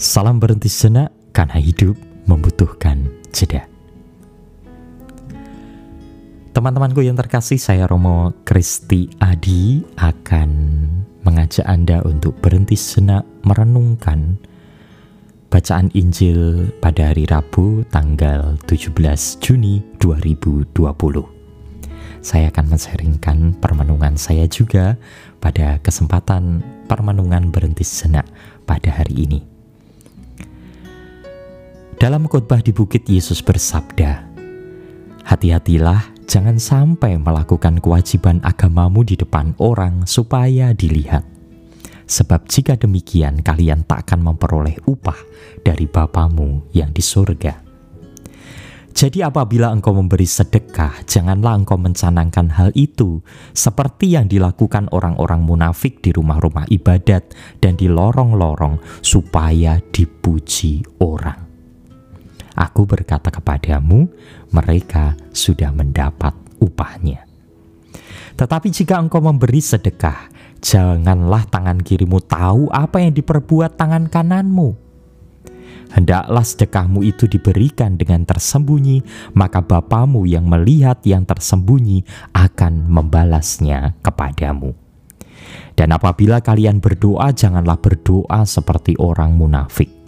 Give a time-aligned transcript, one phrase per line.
[0.00, 1.92] Salam berhenti sejenak karena hidup
[2.24, 3.04] membutuhkan
[3.36, 3.68] jeda.
[6.56, 10.50] Teman-temanku yang terkasih, saya Romo Kristi Adi akan
[11.20, 14.40] mengajak Anda untuk berhenti sejenak merenungkan
[15.52, 18.96] bacaan Injil pada hari Rabu tanggal 17
[19.44, 20.80] Juni 2020.
[22.24, 24.96] Saya akan menseringkan permenungan saya juga
[25.44, 28.24] pada kesempatan permenungan berhenti sejenak
[28.64, 29.59] pada hari ini.
[32.00, 34.32] Dalam khotbah di bukit Yesus bersabda,
[35.20, 41.28] Hati-hatilah jangan sampai melakukan kewajiban agamamu di depan orang supaya dilihat.
[42.08, 45.20] Sebab jika demikian kalian tak akan memperoleh upah
[45.60, 47.68] dari Bapamu yang di surga.
[48.96, 53.20] Jadi apabila engkau memberi sedekah, janganlah engkau mencanangkan hal itu
[53.52, 61.49] seperti yang dilakukan orang-orang munafik di rumah-rumah ibadat dan di lorong-lorong supaya dipuji orang.
[62.60, 64.04] Aku berkata kepadamu,
[64.52, 67.24] mereka sudah mendapat upahnya.
[68.36, 70.28] Tetapi jika engkau memberi sedekah,
[70.60, 74.76] janganlah tangan kirimu tahu apa yang diperbuat tangan kananmu.
[75.90, 79.02] Hendaklah sedekahmu itu diberikan dengan tersembunyi,
[79.34, 82.04] maka Bapamu yang melihat yang tersembunyi
[82.36, 84.76] akan membalasnya kepadamu.
[85.74, 89.99] Dan apabila kalian berdoa, janganlah berdoa seperti orang munafik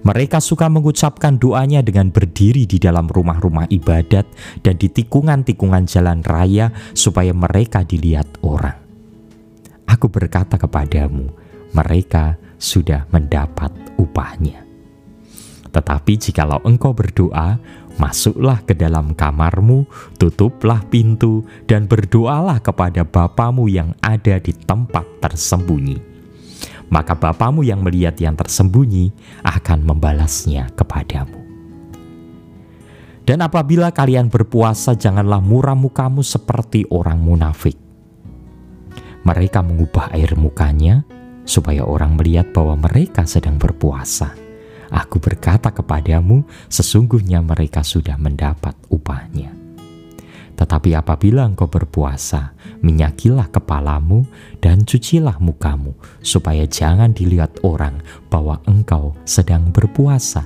[0.00, 4.24] mereka suka mengucapkan doanya dengan berdiri di dalam rumah-rumah ibadat
[4.64, 8.80] dan di tikungan-tikungan jalan raya supaya mereka dilihat orang.
[9.84, 11.28] Aku berkata kepadamu,
[11.76, 14.64] mereka sudah mendapat upahnya.
[15.70, 17.60] Tetapi jikalau engkau berdoa,
[18.00, 19.84] masuklah ke dalam kamarmu,
[20.16, 26.09] tutuplah pintu, dan berdoalah kepada Bapamu yang ada di tempat tersembunyi
[26.90, 29.14] maka Bapamu yang melihat yang tersembunyi
[29.46, 31.38] akan membalasnya kepadamu.
[33.22, 37.78] Dan apabila kalian berpuasa, janganlah muram mukamu seperti orang munafik.
[39.22, 41.06] Mereka mengubah air mukanya
[41.46, 44.34] supaya orang melihat bahwa mereka sedang berpuasa.
[44.90, 49.59] Aku berkata kepadamu, sesungguhnya mereka sudah mendapat upahnya.
[50.60, 52.52] Tetapi apabila engkau berpuasa,
[52.84, 54.28] minyakilah kepalamu
[54.60, 60.44] dan cucilah mukamu, supaya jangan dilihat orang bahwa engkau sedang berpuasa,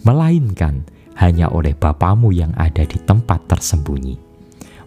[0.00, 0.88] melainkan
[1.20, 4.16] hanya oleh Bapamu yang ada di tempat tersembunyi.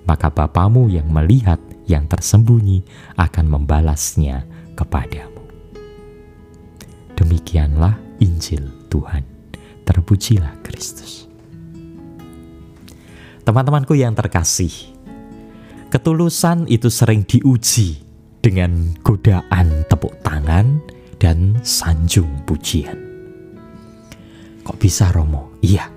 [0.09, 2.81] Maka Bapamu yang melihat yang tersembunyi
[3.13, 4.41] akan membalasnya
[4.73, 5.45] kepadamu.
[7.13, 9.21] Demikianlah Injil Tuhan.
[9.85, 11.26] Terpujilah Kristus.
[13.47, 14.91] Teman-temanku yang terkasih,
[15.87, 17.95] ketulusan itu sering diuji
[18.43, 20.83] dengan godaan tepuk tangan
[21.15, 22.99] dan sanjung pujian.
[24.67, 25.55] Kok bisa Romo?
[25.63, 25.87] Iya.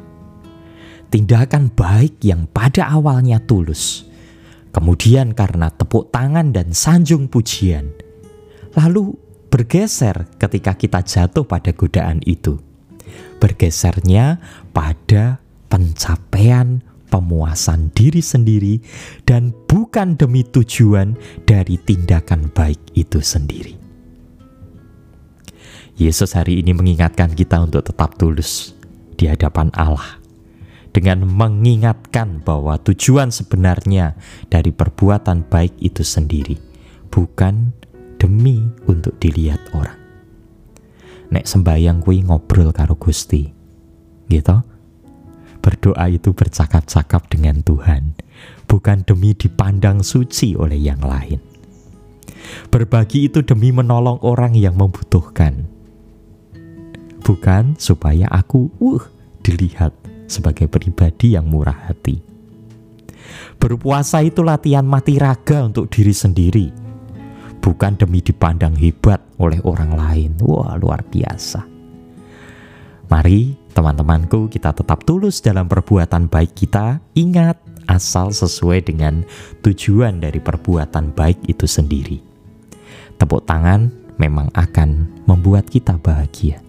[1.10, 4.06] Tindakan baik yang pada awalnya tulus,
[4.70, 7.90] kemudian karena tepuk tangan dan sanjung pujian,
[8.78, 9.18] lalu
[9.50, 12.62] bergeser ketika kita jatuh pada godaan itu.
[13.42, 14.38] Bergesernya
[14.70, 18.78] pada pencapaian pemuasan diri sendiri
[19.26, 23.74] dan bukan demi tujuan dari tindakan baik itu sendiri.
[26.00, 28.72] Yesus hari ini mengingatkan kita untuk tetap tulus
[29.20, 30.16] di hadapan Allah
[30.96, 34.16] dengan mengingatkan bahwa tujuan sebenarnya
[34.48, 36.56] dari perbuatan baik itu sendiri
[37.10, 37.74] bukan
[38.16, 39.98] demi untuk dilihat orang.
[41.30, 43.46] Nek sembayang kui ngobrol karo Gusti.
[44.26, 44.56] Gitu?
[45.60, 48.16] Berdoa itu bercakap-cakap dengan Tuhan,
[48.64, 51.36] bukan demi dipandang suci oleh yang lain.
[52.72, 55.68] Berbagi itu demi menolong orang yang membutuhkan,
[57.20, 59.04] bukan supaya aku uh
[59.44, 59.92] dilihat
[60.24, 62.18] sebagai pribadi yang murah hati.
[63.60, 66.66] Berpuasa itu latihan mati raga untuk diri sendiri,
[67.60, 70.30] bukan demi dipandang hebat oleh orang lain.
[70.40, 71.60] Wah, luar biasa.
[73.12, 76.98] Mari teman-temanku kita tetap tulus dalam perbuatan baik kita.
[77.14, 77.58] Ingat,
[77.90, 79.26] asal sesuai dengan
[79.66, 82.18] tujuan dari perbuatan baik itu sendiri.
[83.18, 86.62] Tepuk tangan memang akan membuat kita bahagia.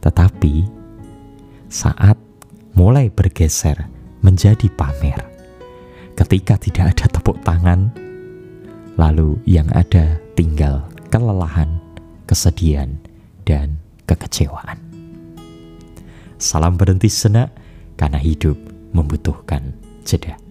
[0.00, 0.64] Tetapi
[1.68, 2.16] saat
[2.74, 3.86] mulai bergeser
[4.24, 5.20] menjadi pamer,
[6.16, 7.92] ketika tidak ada tepuk tangan,
[8.96, 11.80] lalu yang ada tinggal kelelahan,
[12.24, 12.96] kesedihan,
[13.44, 14.89] dan kekecewaan.
[16.40, 17.52] Salam berhenti senak
[18.00, 18.56] karena hidup
[18.96, 19.76] membutuhkan
[20.08, 20.49] jeda.